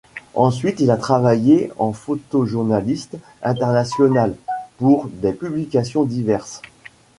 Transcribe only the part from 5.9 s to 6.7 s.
diverses.